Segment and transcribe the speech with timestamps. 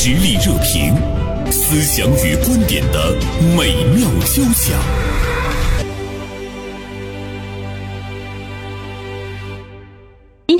[0.00, 0.94] 实力热评，
[1.50, 3.16] 思想与观点的
[3.56, 5.07] 美妙交响。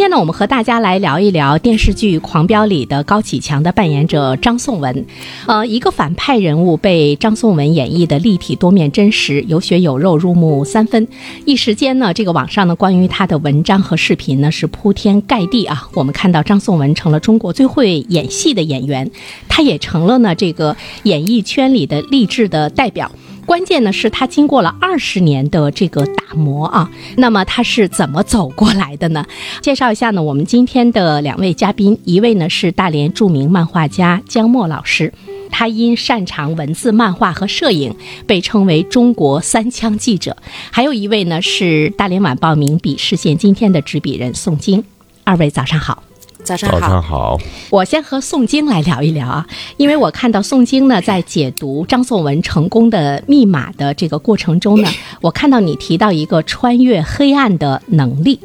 [0.09, 5.05] 天呢，我们和大家来聊一聊电视剧《狂飙》里的高启强的扮演者张颂文。
[5.47, 11.07] 呃，一个反派人物被张颂文演绎的立体、多面、真实、有血有肉，入木三分。
[11.45, 15.87] 一时间呢，这个网上呢关于他的文章和视频呢是铺天盖地啊。
[15.93, 19.11] 我们看到张颂文成了中国最会演戏的演员，
[19.47, 23.13] 他也成了呢这个演艺圈里的励志的代表。
[23.49, 29.25] 关键呢是他经过了二十年的这个打磨啊，那么他是怎么走过来的呢？
[29.63, 35.15] 介绍一下呢，我们今天的两位嘉宾，一位呢是大连著名漫画家姜墨老师，
[35.51, 40.35] 他因擅长文字、漫画和摄影，被称为中国三枪记者；
[40.71, 44.85] 还有一位呢是大连晚报名笔视线今天的执笔人宋晶。
[45.25, 46.03] 二位早上好。
[46.49, 47.39] 早上好，早上好。
[47.69, 54.89] 我先和宋晶来聊一聊啊，因为我看到宋晶呢在解读张颂文成功的密码的这个过程中呢，
[55.21, 58.41] 我看到你提到一个穿越黑暗的能力。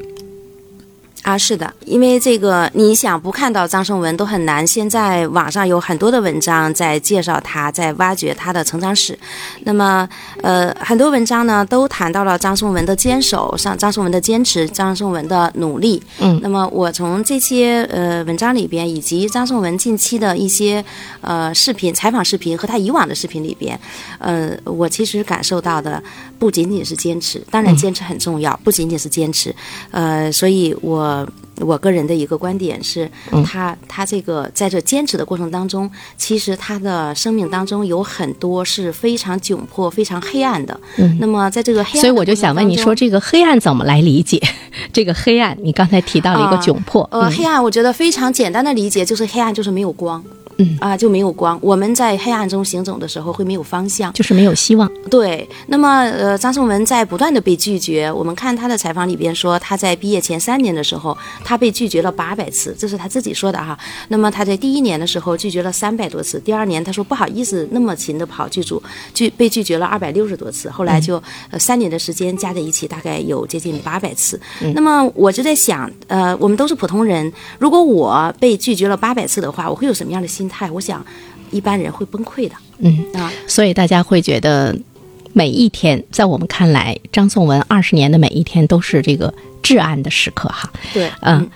[1.24, 4.68] 啊，是的，因为这个你想不看到张颂文都很难。
[4.68, 9.18] 现在网上有很多的文章在介绍他，在挖掘他的成长史。
[9.62, 10.08] 那么，
[10.42, 16.04] 呃，很多文章呢都谈到了张颂文的坚守，上张颂文的坚持，张颂文的努力。
[16.20, 20.84] 嗯，那么我从这些呃文章里边，以及张颂文近期的一些
[21.22, 23.80] 呃视频、采访视频和他以往的视频里边，
[24.20, 26.04] 呃，我其实感受到的
[26.38, 29.56] 不仅仅是坚持，当然坚持很重要，不仅仅是坚持。
[29.92, 31.13] 呃，所以我。
[31.58, 33.10] 呃，我个人的一个观点是，
[33.46, 40.80] 他他这个在这坚持的过程当中，其实他的生命当中有很多是非常窘迫、非常黑暗的。
[40.98, 44.42] 嗯，那么在这个黑暗，所以我就想问你说，这个黑暗怎么来理解？
[44.92, 47.08] 这个黑暗，你刚才提到了一个窘迫。
[47.12, 50.24] 呃，黑暗，我觉得非常简单的理解就是黑暗就是没有光。
[50.58, 51.58] 嗯啊，就没有光。
[51.62, 54.90] 我们在黑暗中行走的时候，会没有方向，就是没有希望。
[55.10, 55.48] 对。
[55.68, 58.12] 那么，呃，张颂文在不断的被拒绝。
[58.12, 63.78] 我们看他的采访里边说，他在毕业前三年的时候，他被拒绝了八百次，这是他自己说的哈。
[64.10, 68.82] 那么他在第一年的时候拒绝了三百多次，第二年他说不好意思那么勤的跑剧组，
[69.14, 70.70] 拒被拒绝了二百六十多次。
[70.70, 74.40] 后来就呃三年的时间加在一起，大概有接近八百次。
[74.76, 80.70] 那么我就在想，呃，我们都是普通人，如果我被拒绝了八百次的话，我会有什么样的心态？
[80.72, 81.06] 我想。
[81.52, 84.76] 一般人会崩溃的，嗯啊，所以大家会觉得
[85.34, 90.74] 每一天，在我们看来，张颂文二十年的每一天都是这个至暗的时刻，哈。
[90.92, 91.48] 对，嗯，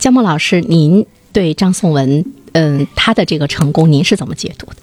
[0.00, 2.24] 姜梦老师，您对张颂文，
[2.54, 4.76] 嗯，他的这个成功，您是怎么解读的？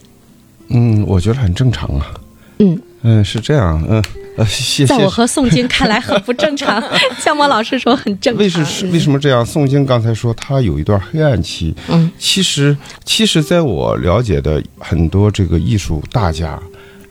[0.70, 2.14] 嗯，我觉得很正常啊。
[2.60, 4.02] 嗯嗯，是这样，嗯
[4.38, 4.86] 呃，谢谢。
[4.88, 6.82] 在我和宋晶看来很不正常，
[7.20, 8.40] 向墨老师说很正常。
[8.40, 9.46] 为是为什么这样？
[9.46, 11.76] 宋晶刚才说他有一段黑暗期。
[11.90, 16.60] 嗯，其实其实在我了解的很多这个艺术大家，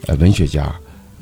[0.07, 0.69] 呃，文学家，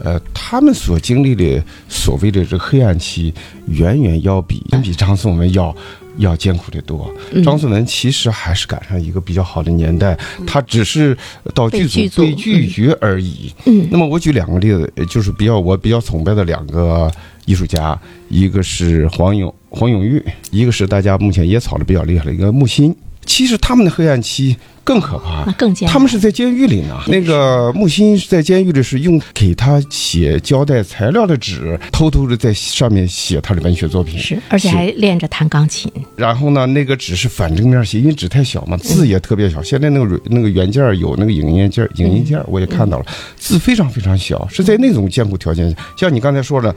[0.01, 3.31] 呃，他们所经历的所谓的这个黑暗期，
[3.67, 5.75] 远远要比比张颂文要。
[6.17, 7.09] 要艰苦的多。
[7.43, 11.17] 张颂文其实还是赶上一个比较好的年代，他只是
[11.53, 13.53] 到剧组被拒绝而已。
[13.65, 17.11] 嗯，那么我举两个例子，就是比较我比较崇拜的两个
[17.45, 22.95] 艺术家，一个是黄永黄永玉，一个是大家目前野草的比较厉害的一个木心。
[23.25, 26.99] 其实他们的黑暗期更可怕，那更他们是在监狱里呢。
[27.07, 35.91] 那个木心在监狱里是用给他写交代材料的纸，偷偷的在上面写他的文学作品，是而且还练着弹钢琴。
[36.15, 39.61] 然后呢，那个纸是反正面写，因为纸太小嘛，字也特别小。
[39.61, 43.05] 现在那个那个原件有那个影印件，影印件我也看到了，
[43.37, 46.75] 字非常非常小，是在那种艰苦条件下，像你刚才说的。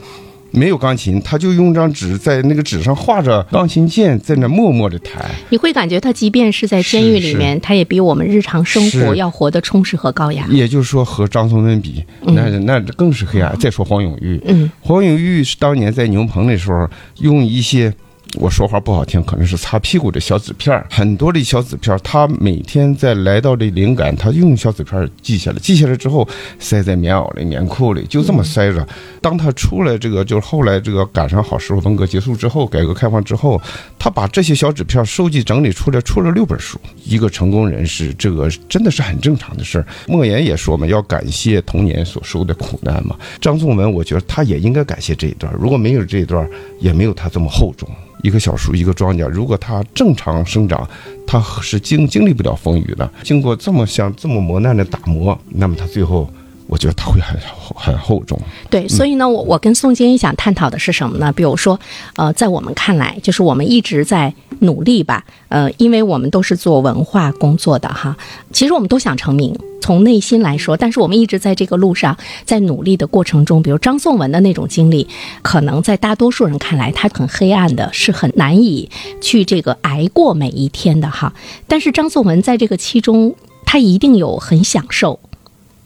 [0.55, 5.23] 没有钢琴，他就用张纸在那个纸上画着钢琴键，在那默默的弹。
[5.49, 10.47] 你会感觉他即便是在监狱里面，他也比我们日常生活要活得充实和高雅。
[10.49, 13.55] 也就是说，和张颂文比，那那更是黑暗。
[13.59, 16.89] 再说黄永玉，嗯，黄永玉是当年在牛棚的时候
[17.19, 17.93] 用一些。
[18.37, 26.27] 我说话不好听，可能是擦屁股的小纸片很多的小纸片他每天在来到的灵感，他用小纸片记下来，记下来之后
[26.59, 28.85] 塞在棉袄里、棉裤里，就这么塞着。
[29.21, 33.59] 当他出来这个，就是后来这个赶上好时候，文革结束之后，改革开放之后，
[33.97, 36.79] 他把这些小纸片收集整理出来，出了六本书。
[37.05, 39.87] 一个成功人士，这个真的是很正常的事儿。
[40.07, 43.15] 莫言也说嘛，要感谢童年所受的苦难嘛。
[43.39, 46.47] 张颂文，我觉得他也应该感谢这一段，如果没有这一段，
[46.79, 47.89] 也没有他这么厚重。
[48.25, 50.89] 一棵小树，一个庄稼，如果它正常生长，
[51.27, 53.07] 它是经经历不了风雨的。
[53.21, 56.27] 经过这么像这么磨难的打磨，那么它最后
[56.67, 57.39] 我觉得它会很
[57.75, 58.39] 很厚重。
[58.69, 61.31] 对，所以呢，我我跟宋坚也想探讨的是什么呢？
[61.31, 61.79] 比如说，
[62.15, 68.17] 呃，在我们看来，就是我们一直在努力吧，呃，因为我们都是做文化工作的哈，
[68.51, 75.07] 其实我们都想成名，从内心来说，但是我们一直在这个路上，在努力的过程中，比如张颂文的那种经历，
[75.43, 78.89] 可能在大多数人看来，他很黑暗的，是很难以
[79.21, 81.33] 去这个挨过每一天的哈。
[81.67, 83.35] 但是张颂文在这个其中，
[83.65, 85.19] 他一定有很享受。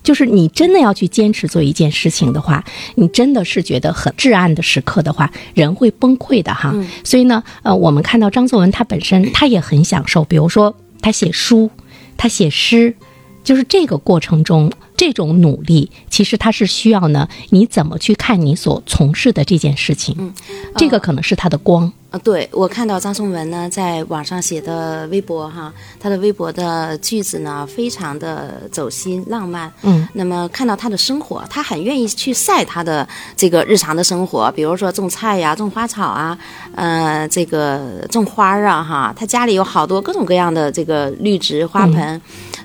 [0.09, 2.65] 就是你真的要去坚持做一件事情的话，
[2.95, 6.73] 你真的是觉得很至暗的时刻的话，人会崩溃的哈。
[7.03, 11.69] 所以呢，呃，我们看到张作文他本身他也很享受，比如说他写书，
[12.17, 12.95] 他写诗，
[13.44, 20.15] 就是这个过程中这种努力，其实他是需要呢，你怎么去看你所从事的这件事情？
[20.17, 20.33] 嗯，
[20.75, 21.94] 这个可能是他的光。
[22.11, 29.71] 啊，对我看到张颂文呢，在网上写的微博哈，他的微博的句子呢，非常的走心浪漫。
[29.83, 33.07] 嗯，那么看到他的生活，他很愿意去晒他的
[33.38, 36.35] 这个日常的生活，比如说种菜呀、种花草啊，
[36.73, 42.19] 呃，这个种花啊，哈，他家里有好多各种各样的这个绿植花盆。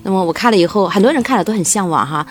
[0.06, 2.26] 那么我看了以后，很多人看了都很向往哈。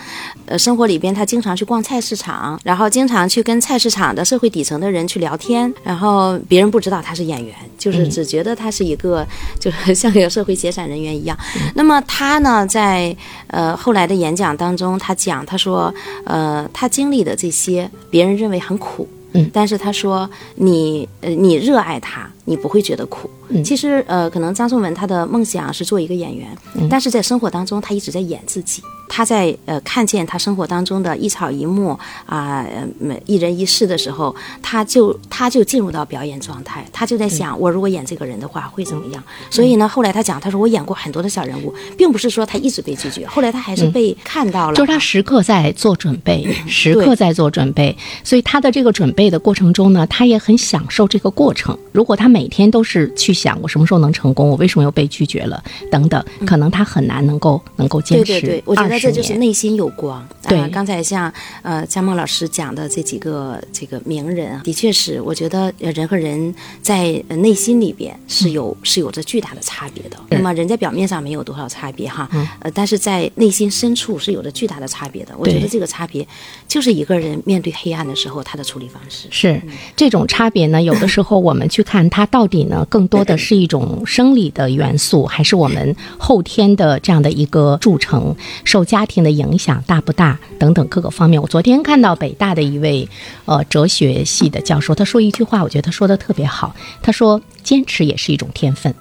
[0.46, 7.03] 呃，生活里边他经常去逛菜市场，然后经常去跟菜市场的社会底层的人去聊天，然后别人不知道。
[7.04, 9.28] 他是演员，就是只觉得他是一个，
[9.60, 11.38] 就是像一个社会闲散人员一样。
[11.76, 13.16] 那么他呢，在
[13.48, 15.94] 呃后来的演讲当中，他讲，他说，
[16.26, 23.30] 呃，他经历的这些，别人认为很苦，嗯，但是他说，你呃你热爱他，你不会觉得苦。
[23.64, 26.48] 其实呃，可能张颂文他的梦想是做一个演员，
[26.90, 28.82] 但是在生活当中，他一直在演自己。
[29.10, 31.96] 他在呃看见他生活当中的一草一木
[32.26, 32.66] 啊，
[32.98, 39.24] 每一人一事的时候，他就他就进入到表演状态，他就在想，我如果演这个人的话会怎么样？
[39.52, 47.96] 所以呢，后来他讲，他说我演过很多的小人物，并不是说他一直被拒绝，后来他还是被看到了，就是他时刻在做准备， 时刻在做准备。
[48.24, 51.78] 所以他的这个准备的过程中呢，他也很享受这个过程。
[51.92, 58.26] 如果他每天都是去想我什么时候能成功，我为什么又被拒绝了等等，可能他很难能够能够坚持。
[58.26, 60.28] 对对对，我觉得这就是内心有光。
[60.50, 61.32] 对，刚才像
[61.62, 70.18] 呃佳梦老师讲的这几个这个名人，的确是，我觉得人和人在内心里边是有是有着巨大的差别的。
[70.30, 72.28] 那么人在表面上没有多少差别哈，
[72.60, 75.34] 呃，但是在内心深处是有着巨大的差别的。
[75.38, 76.28] 我觉得这个差别
[76.68, 79.28] 就是一个人面对黑暗的时候他的处理方式。
[79.30, 79.62] 是
[79.96, 88.34] 这种差别呢，有的时候我们去看它到底呢，更多的是一种生理的元素，还是我们后天的这样的一个铸成，
[88.64, 91.42] 受家庭的影响大不大等等各个方面。
[91.42, 93.06] 我昨天看到北大的一位
[93.44, 96.74] 呃哲学系的教授，他说一句话，我觉得他说的特别好。
[97.02, 98.96] 他说：“坚持也是一种天分。”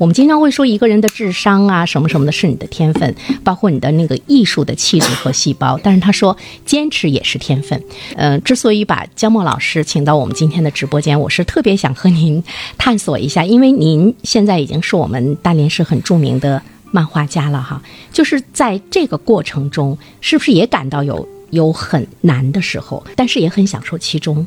[0.00, 3.14] 我们经常会说一个人的智商啊，什么什么的，是你的天分，
[3.44, 5.78] 包括你的那个艺术的气质和细胞。
[5.82, 7.78] 但是他说，坚持也是天分。
[8.16, 12.42] 嗯，之所以把江默老师请到我们今天的直播间，我是特别想和您
[12.78, 17.82] 探索一下，因为您现在已经是我们大连市很著名的漫画家了哈。
[18.10, 24.46] 就是在这个过程中，是不是也感到有有很难的时候，但是也很享受其中？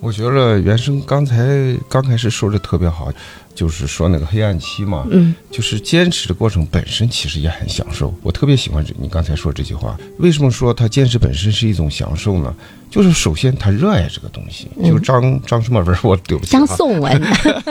[0.00, 3.08] 我觉得原生刚才刚开始说的特别好。
[3.54, 8.14] 就是说那个黑暗期嘛，嗯，就是坚持的过程本身其实也很享受。
[8.22, 9.98] 我特别喜欢这你刚才说这句话。
[10.18, 12.54] 为什么说他坚持本身是一种享受呢？
[12.92, 14.68] 就是首先他热爱这个东西。
[14.84, 16.52] 就张张什么文，我对不起。
[16.52, 17.20] 张颂文。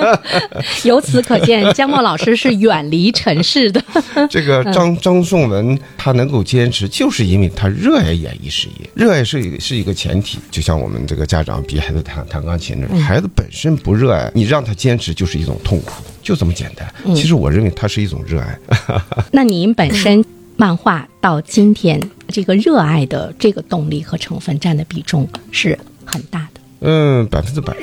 [0.84, 3.82] 由此可见，江墨老师是远离尘世的。
[4.30, 8.90] 这个张张颂文他能够坚持，就是因为他热爱演艺事业。
[8.96, 10.40] 热爱是是一个前提。
[10.50, 15.58] 就像我们这个家长逼孩子弹弹钢琴的，孩子本身不热爱，你让他坚持就是一种。
[15.64, 17.16] 痛苦就这么简单。
[17.16, 18.58] 其实我认为它是一种热爱。
[19.32, 20.26] 那您本身
[20.56, 22.02] 漫画到今天
[22.32, 26.62] 这个热爱的这个动力和成分占的比重是很大的。
[26.80, 27.76] 嗯，百分之百。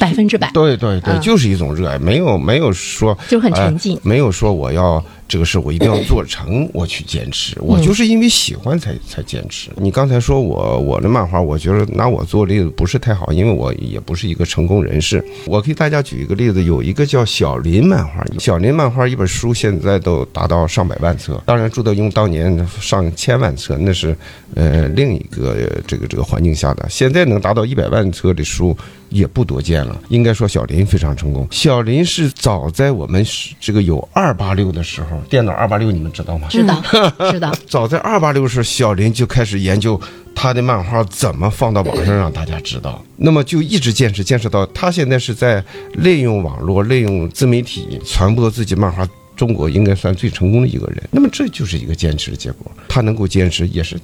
[0.00, 0.50] 百分之百。
[0.52, 5.04] 对对对，就是一种热爱，没有没有说就很沉浸，没有说我要。
[5.28, 7.54] 这个事我一定要做成，我去坚持。
[7.60, 9.70] 我就是因为喜欢才才坚持。
[9.76, 15.22] 你刚才说我我的漫画，我觉得拿我做例子不是太好，因为我也不是一个成功人士。
[15.46, 24.16] 我给大家举一个例子，有一个叫小林漫画，小林漫画一本书现在都达到上百万册，当然朱德庸当年上千万册，那是
[24.54, 25.56] 呃另一个
[25.86, 26.86] 这个这个环境下的。
[26.88, 28.74] 现在能达到一百万册的书
[29.10, 30.00] 也不多见了。
[30.08, 31.46] 应该说小林非常成功。
[31.50, 33.24] 小林是早在我们
[33.60, 35.18] 这个有二八六的时候。
[35.28, 36.48] 电脑二八六，你们知道吗？
[36.50, 36.82] 知道，
[37.30, 37.52] 知道。
[37.66, 40.00] 早在二八六时，小林就开始研究
[40.34, 43.02] 他的漫画怎么放到网上让大家知道。
[43.16, 45.62] 那么就一直坚持，坚持到他现在是在
[45.94, 51.02] 利用网络、利用自媒体传播自己漫画，中国应该算最成功的一个人。
[51.10, 52.70] 那么这就是一个坚持的结果。
[52.88, 53.98] 他能够坚持，也是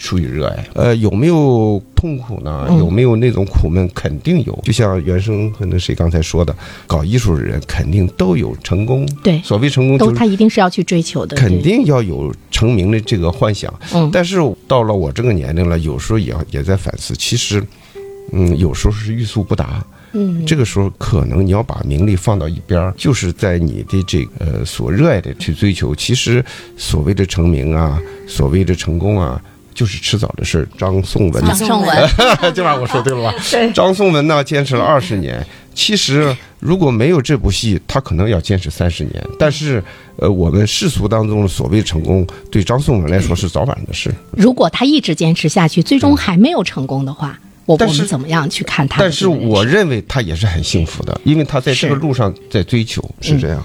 [0.00, 0.66] 出于热爱。
[0.74, 2.66] 呃，有没有痛苦呢？
[2.70, 3.88] 嗯有没有那种苦闷？
[3.94, 4.58] 肯定有。
[4.64, 6.52] 就像原生和那谁刚才说的，
[6.86, 9.06] 搞艺术的人肯定都有成功。
[9.22, 13.72] 对所谓成功，就是都他一定是要去追求的，肯定要有成名的这个幻想。
[13.92, 17.62] 嗯但是到了我这个年龄了，有时候也要也在反思，其实，
[18.32, 19.84] 嗯，有时候是欲速不达。
[20.12, 25.94] 嗯，这个时候可能你要把名利放到一边儿，就是在你的这个呃所热爱的去追求。
[25.94, 26.44] 其实
[26.76, 29.40] 所谓的成名啊，所谓的成功啊，
[29.74, 30.68] 就是迟早的事儿。
[30.78, 32.08] 张颂文，张颂文，
[32.54, 33.34] 这把我说对了吧？
[33.50, 35.44] 对张颂文呢，坚持了二十年。
[35.72, 39.24] 其实如果没有这部戏，他可能要坚持三十年。
[39.38, 39.82] 但是，
[40.16, 44.12] 呃，我们世俗当中的所谓成功，对张颂文来说是早晚的事。
[44.32, 49.28] 如果他一直坚持下去，最终还没有成功的话，我我但是们怎么样去看他但是？
[49.28, 53.64] 我认为他也是很幸福的，因为他在这个路上在追求，是这样。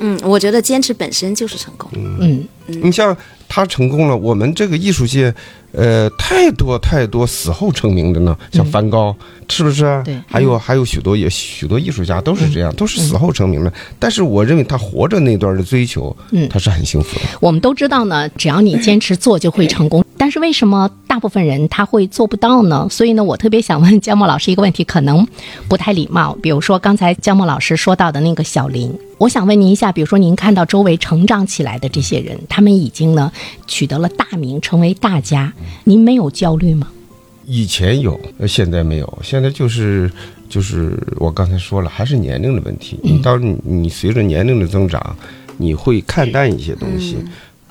[0.00, 1.90] 嗯，我觉得坚持本身就是成功。
[1.94, 3.16] 嗯，你像
[3.54, 5.34] 他成功了，我们这个艺术界，
[5.72, 9.14] 呃，太多太多死后成名的呢，像梵高，
[9.46, 10.02] 是不是啊？
[10.02, 13.70] 对还有还有许多也许多艺术家都是这样，都是死后成名的。
[13.98, 17.26] 但是我认为他活着那段的追求，嗯他是很幸福的。
[17.42, 20.01] 我们都知道呢，只要你坚持做就会成功。
[20.22, 22.86] 但是为什么大部分人他会做不到呢？
[22.88, 25.26] 所以呢，我特别想问姜墨老师一个问题，可能
[25.66, 26.38] 不太礼貌。
[26.40, 33.32] 比如说刚才姜墨老师说到的那个小林，我想问您一下，比如说您看到周围成长起来的这些人，他们已经呢
[33.66, 35.52] 取得了大名，成为大家，
[35.82, 36.86] 您没有焦虑吗？
[37.44, 39.18] 以前有，呃现在没有。
[39.24, 40.08] 现在就是
[40.48, 42.96] 就是我刚才说了，还是年龄的问题。
[43.02, 45.16] 你当你你随着年龄的增长，
[45.56, 47.16] 你会看淡一些东西，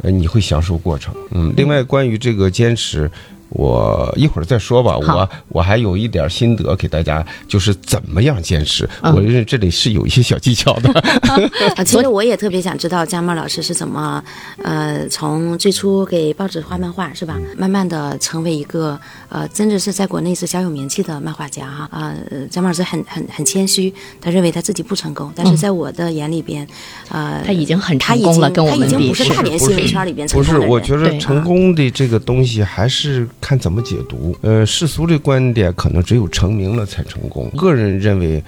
[0.03, 1.13] 你会享受过程。
[1.31, 3.09] 嗯，另外关于这个坚持。
[3.51, 8.89] 我一会儿再说吧，我我还有一点心得给大家，就是怎么样坚持。
[9.01, 9.13] 嗯。
[9.13, 10.89] 我认为这里是有一些小技巧的。
[11.75, 14.23] 啊，其实我也特别想知道姜茂老师是怎么，
[14.63, 21.87] 呃，从最初给报纸画漫画是吧，慢慢的成为一个呃，真的是在国内是小有名气的漫画家哈。
[21.91, 26.65] 啊、呃姜茂老师很很很谦虚，他认为他自己不成功，但是在我的眼里边，
[27.09, 34.37] 呃，他已经很成功了，跟我们比他已经不是大连不是新闻圈里边成不是，功的人，我觉得成功的这个东西还是看怎么解读。
[34.41, 37.49] 呃，世俗的观点可能只有成名了才成功。
[37.57, 38.41] 个人认为，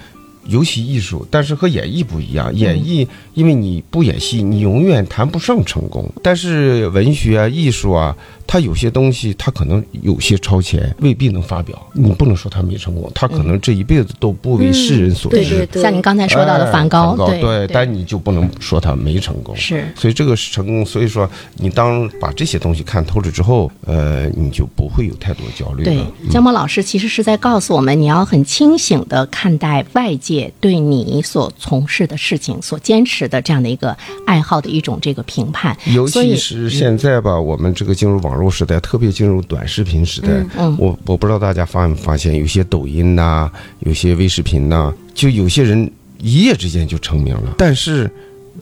[0.46, 2.54] 尤其艺术，但是和演绎不一样。
[2.54, 6.10] 演绎，因为你不演戏，你永远谈不上成功。
[6.22, 11.80] 但是文学啊、艺术啊，它有些东西，它可能有些超前，未必能发表。
[11.92, 15.36] 你不能说他没成功，他可能这一辈子都不为世人所知。
[15.36, 19.54] 对对对，像您刚才说到的哎梵高，对对，但你就不能说他没成功。
[19.56, 20.84] 是所以这个是成功。
[20.84, 35.76] 所以说，你当把这些东西看透了之后，呃，你就不会有太多焦虑对了。，姜波老师其实是在告诉我们，你要很清醒的看待外界对你所从事的事情、所坚持的这样的一个爱好的一种这个评判。
[35.94, 40.28] 尤其是现在吧，我们这个进入网络时代，特别进入短视频时代。
[40.56, 43.50] 嗯我我不知道大家发没发现，有些抖音呐、
[43.80, 48.10] 有些微视频呐、就有些人一夜之间就成名了，但是。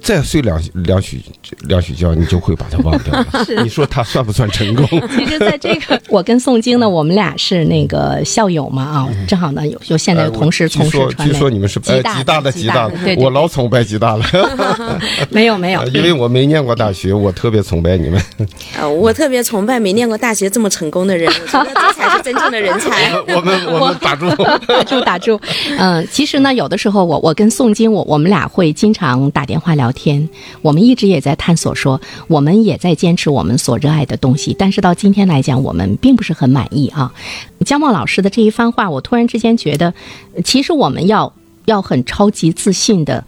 [0.02, 1.23] 再睡两两许
[1.68, 3.26] 两许觉，你就会把它忘掉了。
[3.62, 4.87] 你说他算不算成功？
[5.16, 11.32] 其实，在这个我跟宋晶呢，我们俩是那个校友嘛啊，正好呢有有现在呃同时从事据说传媒。
[11.32, 14.25] 据说你们是呃吉吉大的吉吉大的，对对我老崇拜吉大了。
[15.30, 18.21] 没有没有呃，因为我没念过大学，我特别崇拜你们。
[18.78, 23.12] 呃，我特别崇拜没念过大学这么成功的人，我觉得这才是真正的人才。
[23.37, 24.28] 我们我们打住。
[24.66, 25.38] 打住打住，
[25.78, 30.28] 嗯，其实呢，有的时候我我跟宋晶，我我们俩会经常打电话聊天，
[30.62, 37.12] 我们一直也在探索说，我们也在坚持我们所热爱的东西，但是到今天来讲，我们并不是很满意啊。
[37.64, 39.94] 姜茂老师的这一番话，我突然之间觉得，
[40.44, 41.32] 其实我们要
[41.66, 43.25] 要很超级自信的，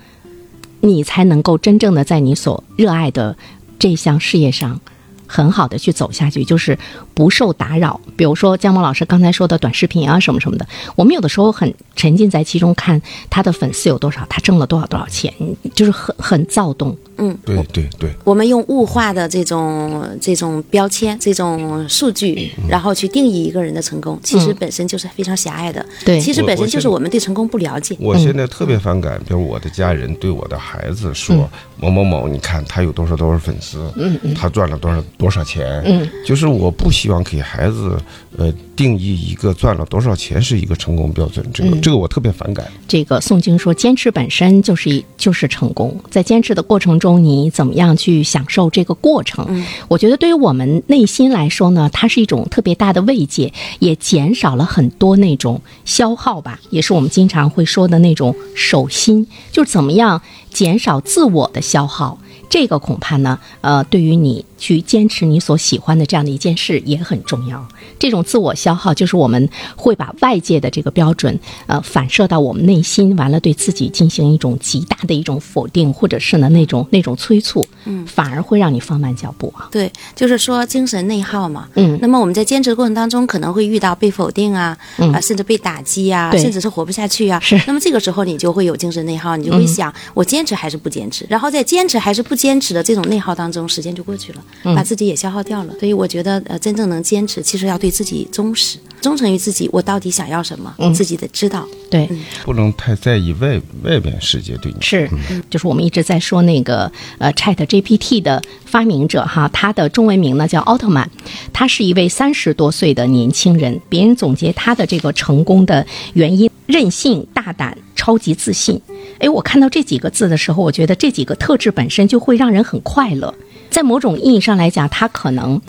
[0.81, 3.37] 你才能够真正的在你所热爱的
[3.79, 4.81] 这项事业上。
[5.27, 6.79] 很好的去走下去，就是
[7.15, 8.01] 不受打扰。
[8.17, 10.67] 比如说姜萌老师刚才说的短视频啊，什么什么的，
[10.97, 13.01] 我们有的时候很沉浸在其中，看
[13.31, 15.33] 他的粉丝有多少，他挣了多少多少钱，
[15.75, 16.97] 就是很很躁动。
[17.17, 25.85] 嗯对对对，我们用物化的这种这种标签、这种数据，然后去定义一个人的成功，其实本身就是非常狭隘的。
[26.05, 27.97] 对其实本身就是我们对成功不了解。
[28.01, 37.99] 我现在特别反感，比如我的家人对我的孩子说某某某，你看他有多少多少粉丝，嗯他赚了多少多少钱，嗯，就是我不希望给孩子
[38.37, 42.67] 呃定义一个赚了多少钱是一个成功标准，这个这个我特别反感。
[42.89, 49.65] 这个宋晶说，坚持本身就是一就是成功，在坚持的过程中，你怎么样去享受这个过程？
[49.89, 62.19] 我觉得对于我们内心来说呢，它是一种特别大的慰藉，也减少了很多那种消耗吧，也是我们经常会说的那种手心，就是怎么样减少自我的消耗。
[62.55, 67.67] 这个恐怕呢，呃，对于你去坚持你所喜欢的这样的一件事也很重要。
[67.99, 79.69] 这种自我消耗，就是我们会把外界的这个标准，呃，反射到我们内心，完了对自己进行一种极大的一种否定，或者是呢那种那种催促，嗯，反而会让你放慢脚步啊。
[79.71, 81.69] 对，就是说精神内耗嘛。
[81.75, 87.41] 嗯那么我们在坚持的过程当中，可能会遇到被否定啊，嗯啊，甚至被打击啊，甚至是活不下去啊。
[87.67, 91.25] 那么这个时候你就会有精神内耗，你就会想，我坚持还是不坚持？
[91.29, 95.75] 然后在坚持还是不坚持的这种内耗当中，时间就过去了，嗯把自己也消耗掉了。
[95.79, 101.69] 所以我觉得，呃，真正能坚持，其实要对自己忠实，忠诚于自己，我到底想要什么，嗯自己得知道。
[101.91, 102.09] 对，
[102.43, 104.79] 不能太在意外外边世界对你。
[104.81, 105.07] 是，
[105.51, 111.07] 就是我们一直在说那个呃 Chat GPT 的发明者哈，他的中文名呢叫奥特曼，
[111.53, 113.79] 他是一位三十多岁的年轻人。
[113.91, 118.81] 别人总结他的这个成功的原因：任性、大胆、超级自信。
[119.19, 123.35] 哎，我看到这几个字的时候，我觉得这几个特质本身就会让人很快乐。
[123.69, 125.61] 在某种意义上来讲，他可能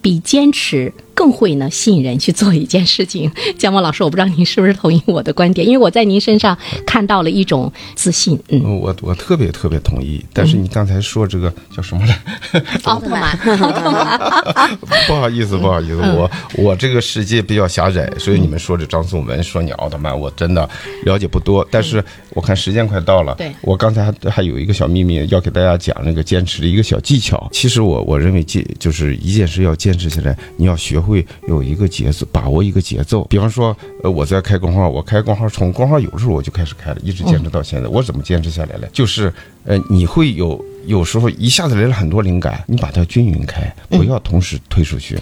[0.00, 3.28] 比坚持更会呢吸引人去做一件事情。
[3.58, 6.56] 姜萌老师，我不知道您是不是同意我的观点，因为我在您身上
[6.86, 8.38] 看到了一种自信。
[8.50, 12.16] 嗯，嗯我我特别特别同意，但是你刚才说这个叫什么来？
[12.84, 14.76] 奥特曼，奥特曼，
[15.08, 20.68] 不好意思，不好意思，我我这个世界比较狭窄，所以你们说这张颂文说你奥特曼，我真的
[21.04, 21.66] 了解不多。
[21.68, 27.48] 但是我看时间快到了，对我刚才还还有一个小秘密要给大家讲，那个坚持的一个小技巧。
[27.50, 31.07] 其实我我认为坚就是一件事要坚持下来，你要学会
[31.46, 33.24] 有一个节奏，把握一个节奏。
[33.24, 37.88] 比方说，呃，我在开工号，我开工号从工号有的时候我就开始开了，一直坚持到现在。
[37.88, 38.88] 我怎么坚持下来了？
[38.92, 39.32] 就是
[39.64, 45.18] 呃，你会有有时候一下子来了很多灵感，你把它均匀开，不要同时推出去。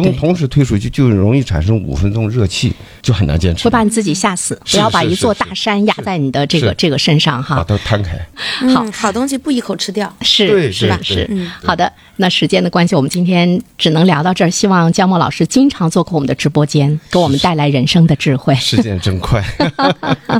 [0.00, 2.72] 同同时推出去就容易产生五分钟热气，
[3.02, 3.70] 就很难坚持会。
[3.70, 7.64] 把你自己吓死，不要把一座大山压在你的这个这个身上哈把。
[7.64, 8.16] 它摊开，
[8.72, 10.14] 好嗯，好东西不一口吃掉。
[10.20, 10.98] 是对是吧？
[11.02, 11.28] 是，
[11.64, 11.92] 好的。
[12.16, 14.50] 那时间的关系，我们今天只能聊到这儿。
[14.50, 18.54] 希望姜墨老师经常做客我们的直播间，给我们带来人生的智慧。
[18.56, 19.42] 时间真快。